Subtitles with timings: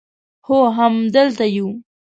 [0.45, 1.67] هو همدلته یو